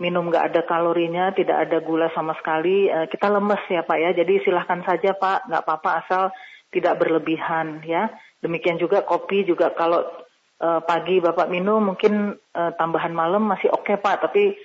minum 0.00 0.32
nggak 0.32 0.48
ada 0.48 0.60
kalorinya 0.64 1.28
tidak 1.36 1.68
ada 1.68 1.84
gula 1.84 2.08
sama 2.16 2.32
sekali 2.40 2.88
uh, 2.88 3.04
kita 3.04 3.28
lemes 3.28 3.60
ya 3.68 3.84
pak 3.84 4.00
ya. 4.00 4.10
Jadi 4.16 4.40
silahkan 4.40 4.80
saja 4.80 5.12
pak 5.12 5.44
nggak 5.52 5.60
apa-apa 5.60 5.90
asal 6.00 6.22
tidak 6.72 6.96
berlebihan 7.04 7.84
ya. 7.84 8.08
Demikian 8.40 8.80
juga 8.80 9.04
kopi 9.04 9.44
juga 9.44 9.68
kalau 9.76 10.00
uh, 10.64 10.80
pagi 10.80 11.20
bapak 11.20 11.52
minum 11.52 11.92
mungkin 11.92 12.32
uh, 12.32 12.72
tambahan 12.80 13.12
malam 13.12 13.44
masih 13.44 13.68
oke 13.68 13.84
okay, 13.84 14.00
pak. 14.00 14.24
Tapi 14.24 14.56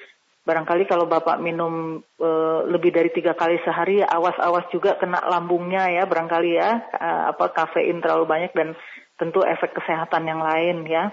barangkali 0.45 0.85
kalau 0.85 1.09
bapak 1.09 1.41
minum 1.41 2.05
e, 2.21 2.29
lebih 2.69 2.93
dari 2.93 3.09
tiga 3.09 3.33
kali 3.33 3.57
sehari 3.65 4.05
awas-awas 4.05 4.69
juga 4.69 4.93
kena 4.95 5.25
lambungnya 5.25 5.89
ya 5.89 6.05
barangkali 6.05 6.51
ya. 6.53 6.85
E, 6.93 7.07
apa 7.33 7.49
kafein 7.49 7.99
terlalu 7.99 8.29
banyak 8.29 8.51
dan 8.53 8.77
tentu 9.17 9.41
efek 9.41 9.73
kesehatan 9.73 10.29
yang 10.29 10.45
lain 10.45 10.85
ya. 10.85 11.09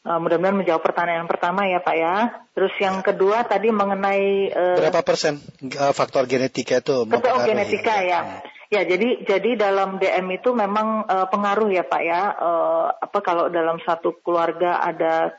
E, 0.00 0.10
mudah-mudahan 0.16 0.64
menjawab 0.64 0.80
pertanyaan 0.80 1.28
pertama 1.28 1.68
ya 1.68 1.84
pak 1.84 1.96
ya. 2.00 2.16
Terus 2.56 2.72
yang 2.80 3.04
kedua 3.04 3.44
tadi 3.44 3.68
mengenai 3.68 4.48
e, 4.48 4.62
berapa 4.80 5.04
persen 5.04 5.36
faktor 5.92 6.24
genetika 6.24 6.80
itu 6.80 7.04
faktor 7.04 7.44
genetika 7.44 8.00
ya. 8.00 8.40
Ya, 8.68 8.84
jadi 8.84 9.24
jadi 9.24 9.56
dalam 9.56 9.96
DM 9.96 10.28
itu 10.28 10.52
memang 10.52 11.08
uh, 11.08 11.24
pengaruh 11.32 11.72
ya 11.72 11.88
Pak 11.88 12.02
ya. 12.04 12.36
Uh, 12.36 12.92
apa 13.00 13.24
kalau 13.24 13.48
dalam 13.48 13.80
satu 13.80 14.20
keluarga 14.20 14.84
ada 14.84 15.32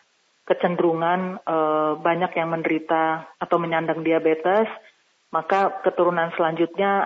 kecenderungan 0.49 1.45
e, 1.45 1.57
banyak 2.01 2.33
yang 2.33 2.49
menderita 2.49 3.29
atau 3.37 3.61
menyandang 3.61 4.01
diabetes, 4.01 4.65
maka 5.29 5.85
keturunan 5.85 6.33
selanjutnya 6.33 7.05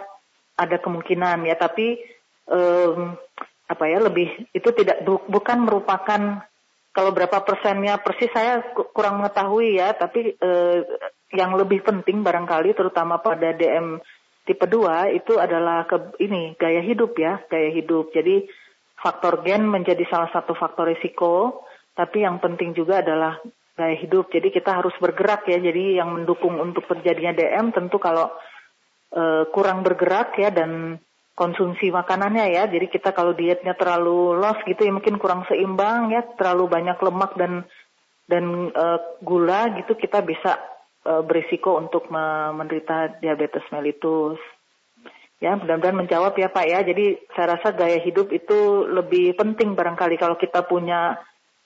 ada 0.55 0.77
kemungkinan 0.79 1.43
ya, 1.43 1.59
tapi 1.59 1.99
e, 2.47 2.59
apa 3.67 3.83
ya 3.91 3.99
lebih 3.99 4.47
itu 4.55 4.69
tidak 4.71 5.03
bu, 5.03 5.27
bukan 5.27 5.67
merupakan 5.67 6.47
kalau 6.95 7.11
berapa 7.11 7.43
persennya 7.43 7.99
persis 7.99 8.31
saya 8.31 8.63
kurang 8.95 9.19
mengetahui 9.19 9.75
ya, 9.75 9.91
tapi 9.91 10.39
e, 10.39 10.51
yang 11.35 11.51
lebih 11.59 11.83
penting 11.83 12.23
barangkali 12.23 12.71
terutama 12.77 13.19
pada 13.19 13.51
DM 13.51 13.99
tipe 14.47 14.63
2 14.63 15.19
itu 15.19 15.35
adalah 15.35 15.83
ke 15.83 16.15
ini 16.23 16.55
gaya 16.55 16.79
hidup 16.79 17.17
ya, 17.19 17.43
gaya 17.51 17.75
hidup. 17.75 18.15
Jadi 18.15 18.47
faktor 19.03 19.43
gen 19.43 19.67
menjadi 19.67 20.07
salah 20.07 20.31
satu 20.31 20.55
faktor 20.55 20.87
risiko 20.87 21.65
tapi 21.93 22.25
yang 22.25 22.41
penting 22.41 22.73
juga 22.73 23.05
adalah 23.05 23.37
gaya 23.77 23.97
hidup. 23.97 24.29
Jadi 24.33 24.49
kita 24.49 24.81
harus 24.81 24.93
bergerak 24.97 25.45
ya. 25.49 25.57
Jadi 25.61 25.97
yang 25.97 26.13
mendukung 26.13 26.57
untuk 26.57 26.85
terjadinya 26.89 27.33
DM 27.33 27.73
tentu 27.73 27.97
kalau 27.97 28.33
uh, 29.13 29.43
kurang 29.49 29.85
bergerak 29.85 30.37
ya 30.37 30.49
dan 30.53 30.97
konsumsi 31.33 31.89
makanannya 31.89 32.53
ya. 32.53 32.63
Jadi 32.69 32.89
kita 32.89 33.13
kalau 33.13 33.33
dietnya 33.33 33.73
terlalu 33.77 34.37
loss 34.37 34.61
gitu 34.65 34.85
ya 34.85 34.93
mungkin 34.93 35.17
kurang 35.17 35.45
seimbang 35.49 36.13
ya, 36.13 36.21
terlalu 36.37 36.69
banyak 36.69 36.97
lemak 36.97 37.31
dan 37.37 37.65
dan 38.29 38.73
uh, 38.73 38.99
gula 39.21 39.69
gitu 39.77 39.93
kita 39.93 40.25
bisa 40.25 40.57
uh, 41.05 41.21
berisiko 41.21 41.77
untuk 41.77 42.09
menderita 42.09 43.21
diabetes 43.21 43.65
mellitus. 43.69 44.41
Ya, 45.43 45.59
mudah-mudahan 45.59 46.07
menjawab 46.07 46.39
ya 46.39 46.47
Pak 46.47 46.65
ya. 46.71 46.79
Jadi 46.87 47.19
saya 47.35 47.59
rasa 47.59 47.75
gaya 47.75 47.99
hidup 47.99 48.31
itu 48.31 48.87
lebih 48.87 49.35
penting 49.35 49.75
barangkali 49.75 50.15
kalau 50.15 50.39
kita 50.39 50.63
punya 50.63 51.19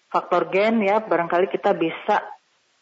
faktor 0.08 0.48
gen 0.52 0.84
ya 0.84 1.04
barangkali 1.04 1.52
kita 1.52 1.76
bisa 1.76 2.24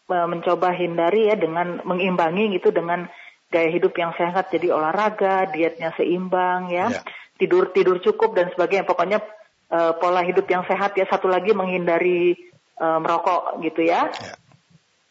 uh, 0.10 0.28
mencoba 0.30 0.74
hindari 0.74 1.30
ya 1.30 1.36
dengan 1.38 1.82
mengimbangi 1.82 2.58
gitu 2.58 2.70
dengan 2.70 3.10
gaya 3.50 3.70
hidup 3.70 3.94
yang 3.98 4.14
sehat 4.18 4.50
jadi 4.54 4.74
olahraga 4.74 5.50
dietnya 5.50 5.94
seimbang 5.96 6.70
ya, 6.70 6.92
ya. 6.92 7.02
tidur 7.38 7.72
tidur 7.72 8.02
cukup 8.02 8.34
dan 8.36 8.52
sebagainya 8.54 8.86
pokoknya 8.86 9.22
uh, 9.70 9.94
pola 9.98 10.22
hidup 10.26 10.46
yang 10.50 10.66
sehat 10.66 10.98
ya 10.98 11.06
satu 11.10 11.30
lagi 11.30 11.54
menghindari 11.54 12.36
uh, 12.80 13.00
merokok 13.02 13.62
gitu 13.64 13.86
ya. 13.86 14.12
ya. 14.12 14.36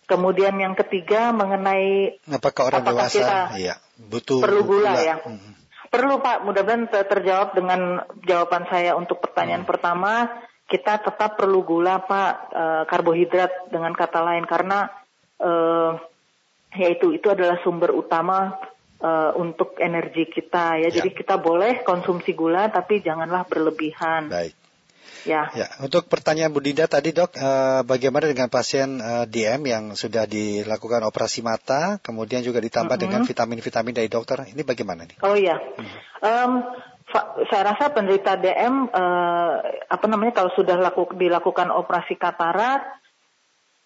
Kemudian 0.05 0.53
yang 0.61 0.77
ketiga 0.77 1.33
mengenai 1.33 2.21
apakah 2.29 2.69
orang 2.69 2.85
apakah 2.85 3.09
dewasa 3.09 3.17
kita 3.17 3.39
ya, 3.57 3.75
butuh 3.97 4.45
perlu 4.45 4.63
gula, 4.69 4.93
gula. 4.93 5.01
ya. 5.01 5.17
Hmm. 5.25 5.53
Perlu 5.89 6.19
Pak, 6.21 6.43
mudah-mudahan 6.45 6.91
terjawab 6.91 7.55
dengan 7.55 8.03
jawaban 8.27 8.67
saya 8.69 8.99
untuk 8.99 9.23
pertanyaan 9.25 9.65
hmm. 9.65 9.71
pertama 9.71 10.29
kita 10.65 10.97
tetap 11.01 11.37
perlu 11.37 11.61
gula 11.61 12.01
pak 12.01 12.31
e, 12.49 12.65
karbohidrat 12.89 13.69
dengan 13.69 13.93
kata 13.93 14.21
lain 14.25 14.49
karena 14.49 14.89
e, 15.37 15.51
yaitu 16.75 17.15
itu 17.15 17.29
adalah 17.29 17.61
sumber 17.61 17.93
utama 17.93 18.57
e, 18.97 19.11
untuk 19.37 19.77
energi 19.77 20.25
kita 20.25 20.81
ya. 20.81 20.89
ya. 20.89 21.01
Jadi 21.01 21.13
kita 21.13 21.37
boleh 21.37 21.85
konsumsi 21.85 22.33
gula 22.33 22.73
tapi 22.73 23.05
janganlah 23.05 23.45
berlebihan. 23.45 24.33
Baik. 24.33 24.57
Ya. 25.25 25.49
ya. 25.57 25.69
Untuk 25.81 26.05
pertanyaan 26.09 26.53
Bu 26.53 26.61
Dinda 26.61 26.85
tadi 26.85 27.17
dok, 27.17 27.33
bagaimana 27.89 28.29
dengan 28.29 28.53
pasien 28.53 29.01
DM 29.25 29.73
yang 29.73 29.85
sudah 29.97 30.29
dilakukan 30.29 31.01
operasi 31.01 31.41
mata, 31.41 31.97
kemudian 32.05 32.45
juga 32.45 32.61
ditambah 32.61 32.93
mm 32.93 33.01
-hmm. 33.01 33.05
dengan 33.09 33.21
vitamin-vitamin 33.25 33.95
dari 33.97 34.13
dokter, 34.13 34.45
ini 34.53 34.61
bagaimana 34.61 35.09
nih? 35.09 35.17
Oh 35.25 35.33
iya, 35.33 35.57
mm 35.57 35.81
-hmm. 35.81 35.99
um, 36.29 36.53
saya 37.51 37.63
rasa 37.75 37.95
penderita 37.95 38.35
DM 38.35 38.91
eh, 38.91 39.55
apa 39.87 40.07
namanya 40.11 40.43
kalau 40.43 40.51
sudah 40.59 40.75
laku, 40.79 41.15
dilakukan 41.15 41.71
operasi 41.71 42.19
katarak 42.19 43.05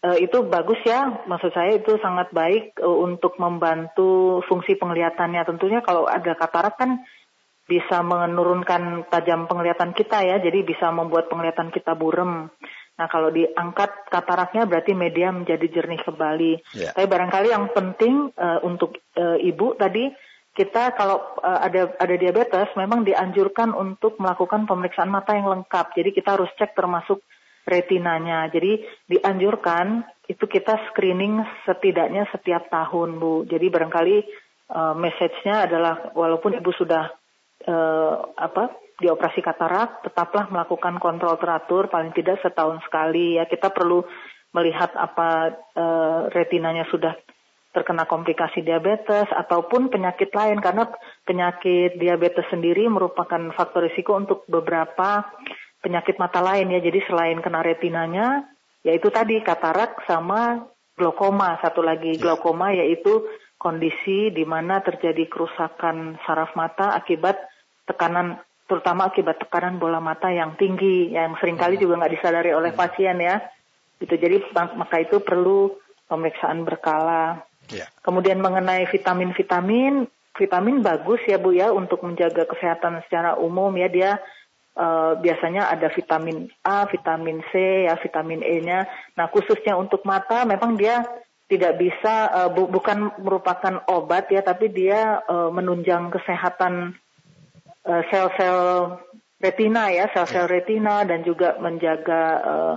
uh, 0.05 0.19
itu 0.19 0.47
bagus 0.47 0.79
ya, 0.87 1.25
maksud 1.27 1.51
saya 1.55 1.79
itu 1.79 1.99
sangat 1.99 2.31
baik 2.31 2.79
uh, 2.79 2.99
untuk 3.03 3.39
membantu 3.41 4.43
fungsi 4.47 4.79
penglihatannya. 4.79 5.43
Tentunya 5.47 5.81
kalau 5.83 6.07
ada 6.07 6.35
katarak 6.39 6.79
kan 6.79 7.03
bisa 7.69 8.01
menurunkan 8.01 9.11
tajam 9.13 9.45
penglihatan 9.45 9.93
kita 9.93 10.25
ya, 10.25 10.41
jadi 10.41 10.65
bisa 10.65 10.89
membuat 10.89 11.29
penglihatan 11.29 11.69
kita 11.69 11.93
burem. 11.93 12.49
Nah 12.99 13.07
kalau 13.07 13.31
diangkat 13.31 14.11
kataraknya 14.11 14.67
berarti 14.67 14.97
media 14.97 15.31
menjadi 15.31 15.67
jernih 15.71 16.03
kembali. 16.03 16.53
Yeah. 16.75 16.93
Tapi 16.97 17.07
barangkali 17.07 17.49
yang 17.53 17.71
penting 17.71 18.35
uh, 18.35 18.59
untuk 18.67 18.99
uh, 19.15 19.39
ibu 19.39 19.77
tadi 19.79 20.11
kita 20.59 20.99
kalau 20.99 21.39
uh, 21.39 21.63
ada 21.63 21.95
ada 21.95 22.15
diabetes 22.19 22.67
memang 22.75 23.07
dianjurkan 23.07 23.71
untuk 23.71 24.19
melakukan 24.19 24.67
pemeriksaan 24.67 25.07
mata 25.07 25.39
yang 25.39 25.47
lengkap. 25.47 25.95
Jadi 25.95 26.11
kita 26.11 26.35
harus 26.35 26.51
cek 26.59 26.75
termasuk 26.75 27.23
retinanya. 27.63 28.51
Jadi 28.51 28.83
dianjurkan 29.07 30.03
itu 30.27 30.43
kita 30.51 30.91
screening 30.91 31.39
setidaknya 31.63 32.27
setiap 32.35 32.67
tahun, 32.67 33.23
Bu. 33.23 33.47
Jadi 33.47 33.71
barangkali 33.71 34.17
uh, 34.75 34.95
message-nya 34.99 35.71
adalah 35.71 36.11
walaupun 36.19 36.59
Ibu 36.59 36.71
sudah 36.75 37.07
uh, 37.71 38.15
apa 38.35 38.75
dioperasi 38.99 39.39
katarak, 39.39 40.03
tetaplah 40.03 40.51
melakukan 40.51 40.99
kontrol 40.99 41.39
teratur 41.39 41.87
paling 41.87 42.11
tidak 42.11 42.43
setahun 42.43 42.83
sekali 42.83 43.39
ya. 43.39 43.47
Kita 43.47 43.71
perlu 43.71 44.03
melihat 44.51 44.91
apa 44.99 45.55
uh, 45.79 46.21
retinanya 46.35 46.83
sudah 46.91 47.15
terkena 47.79 48.11
komplikasi 48.11 48.67
diabetes 48.67 49.31
ataupun 49.31 49.87
penyakit 49.87 50.35
lain 50.35 50.59
karena 50.59 50.91
penyakit 51.23 51.95
diabetes 51.95 52.43
sendiri 52.51 52.91
merupakan 52.91 53.55
faktor 53.55 53.87
risiko 53.87 54.19
untuk 54.19 54.43
beberapa 54.51 55.23
penyakit 55.79 56.19
mata 56.19 56.43
lain 56.43 56.75
ya. 56.75 56.83
Jadi 56.83 57.07
selain 57.07 57.39
kena 57.39 57.63
retinanya 57.63 58.51
yaitu 58.83 59.15
tadi 59.15 59.39
katarak 59.47 60.03
sama 60.11 60.67
glaukoma 60.99 61.55
satu 61.63 61.87
lagi 61.87 62.19
ya. 62.19 62.27
glaukoma 62.27 62.75
yaitu 62.75 63.23
kondisi 63.55 64.35
di 64.35 64.43
mana 64.43 64.83
terjadi 64.83 65.31
kerusakan 65.31 66.19
saraf 66.27 66.59
mata 66.59 66.99
akibat 66.99 67.39
tekanan 67.87 68.43
terutama 68.67 69.07
akibat 69.07 69.39
tekanan 69.39 69.79
bola 69.79 70.03
mata 70.03 70.35
yang 70.35 70.59
tinggi 70.59 71.15
yang 71.15 71.39
sering 71.39 71.55
kali 71.55 71.79
ya. 71.79 71.87
juga 71.87 72.03
nggak 72.03 72.15
disadari 72.19 72.51
oleh 72.51 72.75
ya. 72.75 72.79
pasien 72.79 73.17
ya. 73.23 73.39
Itu 74.03 74.19
jadi 74.19 74.43
maka 74.75 74.99
itu 74.99 75.23
perlu 75.23 75.79
pemeriksaan 76.11 76.67
berkala. 76.67 77.48
Yeah. 77.69 77.89
Kemudian 78.01 78.41
mengenai 78.41 78.89
vitamin-vitamin, 78.89 80.09
vitamin 80.37 80.81
bagus 80.81 81.21
ya 81.29 81.37
Bu 81.37 81.53
ya 81.53 81.69
untuk 81.73 82.01
menjaga 82.05 82.49
kesehatan 82.49 83.05
secara 83.05 83.37
umum 83.37 83.75
ya 83.77 83.89
dia 83.93 84.11
uh, 84.79 85.19
biasanya 85.19 85.69
ada 85.69 85.93
vitamin 85.93 86.49
A, 86.65 86.89
vitamin 86.89 87.45
C 87.53 87.85
ya, 87.85 87.99
vitamin 88.01 88.41
E-nya. 88.41 88.89
Nah, 89.19 89.29
khususnya 89.29 89.77
untuk 89.77 90.07
mata 90.09 90.47
memang 90.49 90.79
dia 90.79 91.05
tidak 91.49 91.81
bisa 91.81 92.29
uh, 92.29 92.51
bu 92.53 92.69
bukan 92.69 93.13
merupakan 93.21 93.85
obat 93.89 94.29
ya, 94.33 94.41
tapi 94.41 94.69
dia 94.73 95.21
uh, 95.27 95.49
menunjang 95.53 96.13
kesehatan 96.13 96.97
sel-sel 97.89 98.57
uh, 98.61 99.01
retina 99.41 99.89
ya, 99.89 100.13
sel-sel 100.13 100.45
ya. 100.45 100.53
retina 100.61 100.95
dan 101.09 101.25
juga 101.25 101.57
menjaga 101.57 102.23
uh, 102.45 102.75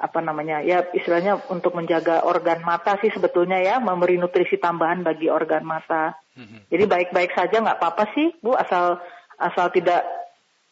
apa 0.00 0.24
namanya 0.24 0.64
ya 0.64 0.88
istilahnya 0.96 1.44
untuk 1.52 1.76
menjaga 1.76 2.24
organ 2.24 2.64
mata 2.64 2.96
sih 3.04 3.12
sebetulnya 3.12 3.60
ya 3.60 3.76
memberi 3.84 4.16
nutrisi 4.16 4.56
tambahan 4.56 5.04
bagi 5.04 5.28
organ 5.28 5.60
mata. 5.62 6.16
Mm-hmm. 6.40 6.60
Jadi 6.72 6.84
baik-baik 6.88 7.32
saja 7.36 7.60
nggak 7.60 7.78
apa-apa 7.78 8.04
sih 8.16 8.32
bu 8.40 8.56
asal 8.56 8.96
asal 9.36 9.68
tidak 9.68 10.08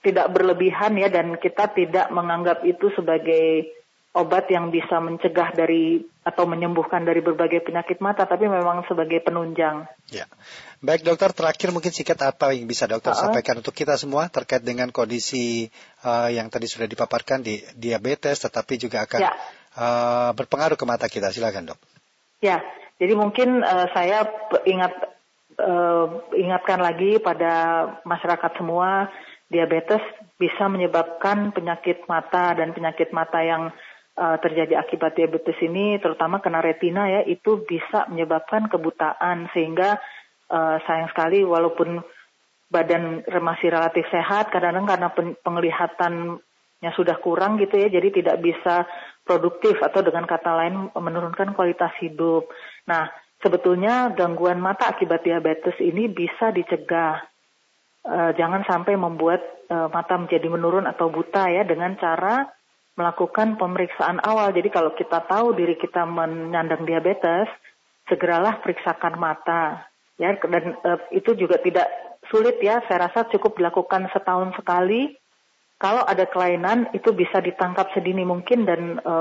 tidak 0.00 0.32
berlebihan 0.32 0.96
ya 0.96 1.12
dan 1.12 1.36
kita 1.36 1.68
tidak 1.76 2.08
menganggap 2.08 2.64
itu 2.64 2.88
sebagai 2.96 3.77
obat 4.18 4.50
yang 4.50 4.74
bisa 4.74 4.98
mencegah 4.98 5.54
dari 5.54 6.02
atau 6.26 6.44
menyembuhkan 6.44 7.06
dari 7.06 7.22
berbagai 7.22 7.64
penyakit 7.64 8.02
mata, 8.02 8.26
tapi 8.26 8.50
memang 8.50 8.84
sebagai 8.84 9.22
penunjang. 9.24 9.86
Ya, 10.12 10.28
baik 10.82 11.06
dokter. 11.06 11.32
Terakhir 11.32 11.70
mungkin 11.70 11.94
singkat 11.94 12.20
apa 12.20 12.52
yang 12.52 12.66
bisa 12.66 12.84
dokter 12.90 13.14
uh 13.14 13.18
sampaikan 13.18 13.62
untuk 13.62 13.72
kita 13.72 13.96
semua 13.96 14.28
terkait 14.28 14.60
dengan 14.60 14.90
kondisi 14.92 15.70
uh, 16.04 16.28
yang 16.28 16.50
tadi 16.52 16.66
sudah 16.68 16.90
dipaparkan 16.90 17.40
di 17.40 17.62
diabetes, 17.78 18.42
tetapi 18.42 18.74
juga 18.76 19.06
akan 19.06 19.20
ya. 19.22 19.32
uh, 19.78 20.30
berpengaruh 20.34 20.76
ke 20.76 20.84
mata 20.84 21.06
kita. 21.08 21.32
Silakan 21.32 21.72
dok. 21.72 21.80
Ya, 22.42 22.60
jadi 22.98 23.14
mungkin 23.14 23.62
uh, 23.62 23.86
saya 23.94 24.26
ingat 24.66 24.92
uh, 25.62 26.06
ingatkan 26.34 26.82
lagi 26.82 27.22
pada 27.22 27.86
masyarakat 28.04 28.52
semua, 28.58 29.08
diabetes 29.48 30.04
bisa 30.36 30.68
menyebabkan 30.68 31.50
penyakit 31.56 32.04
mata 32.06 32.52
dan 32.54 32.76
penyakit 32.76 33.10
mata 33.10 33.40
yang 33.42 33.72
uh, 34.18 34.36
terjadi 34.42 34.82
akibat 34.82 35.14
diabetes 35.14 35.54
ini, 35.62 36.02
terutama 36.02 36.42
kena 36.42 36.58
retina 36.58 37.06
ya, 37.06 37.22
itu 37.22 37.62
bisa 37.62 38.10
menyebabkan 38.10 38.66
kebutaan 38.66 39.46
sehingga 39.54 40.02
uh, 40.50 40.76
sayang 40.82 41.08
sekali 41.14 41.46
walaupun 41.46 42.02
badan 42.68 43.22
masih 43.40 43.72
relatif 43.72 44.04
sehat, 44.10 44.50
kadang-kadang 44.50 44.84
karena 44.84 45.08
penglihatannya 45.40 46.90
sudah 46.98 47.16
kurang 47.22 47.56
gitu 47.62 47.80
ya, 47.80 47.88
jadi 47.88 48.12
tidak 48.12 48.36
bisa 48.44 48.84
produktif 49.24 49.80
atau 49.80 50.04
dengan 50.04 50.28
kata 50.28 50.50
lain 50.52 50.74
menurunkan 50.92 51.56
kualitas 51.56 51.94
hidup. 52.02 52.50
Nah, 52.84 53.08
sebetulnya 53.40 54.12
gangguan 54.12 54.60
mata 54.60 54.90
akibat 54.92 55.24
diabetes 55.24 55.78
ini 55.80 56.10
bisa 56.10 56.52
dicegah. 56.52 57.24
Uh, 58.08 58.32
jangan 58.36 58.64
sampai 58.64 58.96
membuat 58.96 59.40
uh, 59.68 59.88
mata 59.92 60.16
menjadi 60.16 60.48
menurun 60.48 60.88
atau 60.88 61.12
buta 61.12 61.48
ya 61.52 61.64
dengan 61.64 61.92
cara 62.00 62.57
melakukan 62.98 63.54
pemeriksaan 63.54 64.18
awal. 64.26 64.50
Jadi 64.50 64.74
kalau 64.74 64.90
kita 64.98 65.22
tahu 65.30 65.54
diri 65.54 65.78
kita 65.78 66.02
menyandang 66.02 66.82
diabetes, 66.82 67.46
segeralah 68.10 68.58
periksakan 68.58 69.14
mata. 69.14 69.86
Ya, 70.18 70.34
dan 70.34 70.74
e, 70.82 70.90
itu 71.22 71.38
juga 71.38 71.62
tidak 71.62 71.86
sulit 72.26 72.58
ya. 72.58 72.82
Saya 72.90 73.06
rasa 73.06 73.30
cukup 73.30 73.54
dilakukan 73.62 74.10
setahun 74.10 74.50
sekali. 74.58 75.14
Kalau 75.78 76.02
ada 76.02 76.26
kelainan 76.26 76.90
itu 76.90 77.14
bisa 77.14 77.38
ditangkap 77.38 77.94
sedini 77.94 78.26
mungkin 78.26 78.66
dan 78.66 78.98
e, 78.98 79.14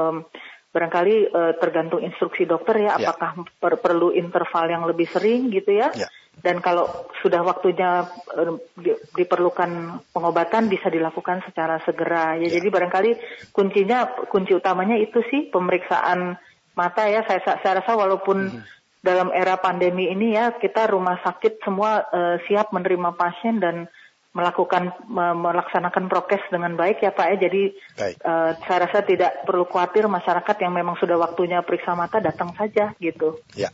barangkali 0.78 1.34
e, 1.34 1.42
tergantung 1.58 2.06
instruksi 2.06 2.46
dokter 2.46 2.86
ya, 2.86 3.02
ya. 3.02 3.10
apakah 3.10 3.50
per 3.58 3.82
perlu 3.82 4.14
interval 4.14 4.70
yang 4.70 4.86
lebih 4.86 5.10
sering 5.10 5.50
gitu 5.50 5.74
ya. 5.74 5.90
ya 5.98 6.06
dan 6.38 6.62
kalau 6.62 7.10
sudah 7.26 7.42
waktunya 7.42 8.06
uh, 8.38 8.56
di, 8.78 8.94
diperlukan 9.18 10.02
pengobatan 10.14 10.70
bisa 10.70 10.90
dilakukan 10.94 11.42
secara 11.50 11.82
segera 11.82 12.38
ya, 12.38 12.46
ya. 12.46 12.62
jadi 12.62 12.68
barangkali 12.70 13.12
kuncinya 13.50 14.30
kunci 14.30 14.54
utamanya 14.54 15.02
itu 15.02 15.18
sih 15.34 15.50
pemeriksaan 15.50 16.38
mata 16.78 17.10
ya 17.10 17.26
saya 17.26 17.42
saya 17.42 17.82
rasa 17.82 17.98
walaupun 17.98 18.54
hmm. 18.54 18.62
dalam 19.02 19.34
era 19.34 19.58
pandemi 19.58 20.14
ini 20.14 20.38
ya 20.38 20.54
kita 20.54 20.86
rumah 20.94 21.18
sakit 21.26 21.58
semua 21.66 22.06
uh, 22.06 22.38
siap 22.46 22.70
menerima 22.70 23.18
pasien 23.18 23.58
dan 23.58 23.90
melakukan 24.36 24.94
melaksanakan 25.10 26.12
prokes 26.14 26.46
dengan 26.54 26.78
baik 26.78 27.02
ya 27.02 27.10
Pak 27.10 27.28
ya. 27.34 27.36
Jadi 27.50 27.74
uh, 28.22 28.52
saya 28.62 28.78
rasa 28.86 29.02
tidak 29.02 29.48
perlu 29.50 29.66
khawatir 29.66 30.06
masyarakat 30.06 30.56
yang 30.62 30.74
memang 30.78 30.94
sudah 31.02 31.18
waktunya 31.18 31.66
periksa 31.66 31.98
mata 31.98 32.22
datang 32.22 32.54
saja 32.54 32.94
gitu. 33.02 33.42
Ya. 33.58 33.74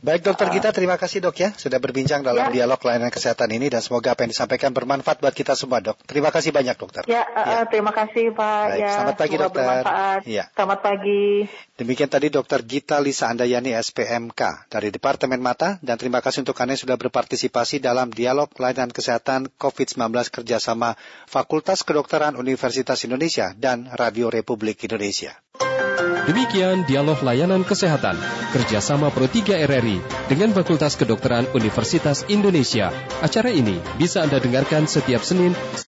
Baik 0.00 0.24
dokter 0.24 0.48
uh, 0.48 0.52
kita 0.56 0.72
terima 0.72 0.96
kasih 0.96 1.20
dok 1.20 1.36
ya 1.36 1.52
sudah 1.52 1.76
berbincang 1.76 2.24
dalam 2.24 2.48
ya. 2.48 2.64
dialog 2.64 2.80
layanan 2.80 3.12
kesehatan 3.12 3.52
ini 3.52 3.68
dan 3.68 3.84
semoga 3.84 4.16
apa 4.16 4.24
yang 4.24 4.32
disampaikan 4.32 4.72
bermanfaat 4.72 5.20
buat 5.20 5.36
kita 5.36 5.52
semua 5.52 5.84
dok. 5.84 6.00
Terima 6.08 6.32
kasih 6.32 6.56
banyak 6.56 6.76
dokter. 6.80 7.04
Ya, 7.04 7.28
uh, 7.28 7.44
ya. 7.44 7.58
terima 7.68 7.92
kasih 7.92 8.32
Pak. 8.32 8.64
Baik. 8.72 8.80
Ya, 8.80 8.92
Selamat 8.96 9.16
pagi 9.20 9.36
dokter. 9.36 9.60
Bermanfaat. 9.60 10.20
Ya. 10.24 10.44
Selamat 10.56 10.80
pagi. 10.80 11.24
Demikian 11.76 12.08
tadi 12.08 12.32
dokter 12.32 12.64
Gita 12.64 12.96
Lisa 13.04 13.28
Andayani 13.28 13.76
SPMK 13.76 14.72
dari 14.72 14.88
Departemen 14.88 15.44
Mata 15.44 15.76
dan 15.84 16.00
terima 16.00 16.24
kasih 16.24 16.48
untuk 16.48 16.56
Anda 16.56 16.72
yang 16.76 16.82
sudah 16.88 16.96
berpartisipasi 16.96 17.84
dalam 17.84 18.08
dialog 18.08 18.48
layanan 18.56 18.88
kesehatan 18.88 19.52
COVID-19 19.80 20.28
kerjasama 20.28 20.92
Fakultas 21.24 21.80
Kedokteran 21.88 22.36
Universitas 22.36 23.00
Indonesia 23.08 23.56
dan 23.56 23.88
Radio 23.96 24.28
Republik 24.28 24.84
Indonesia. 24.84 25.40
Demikian 26.28 26.84
dialog 26.84 27.16
layanan 27.24 27.64
kesehatan 27.64 28.12
kerjasama 28.52 29.08
Pro 29.08 29.24
3 29.24 29.56
RRI 29.64 30.28
dengan 30.28 30.52
Fakultas 30.52 31.00
Kedokteran 31.00 31.48
Universitas 31.56 32.28
Indonesia. 32.28 32.92
Acara 33.24 33.48
ini 33.48 33.80
bisa 33.96 34.20
Anda 34.20 34.36
dengarkan 34.36 34.84
setiap 34.84 35.24
Senin 35.24 35.56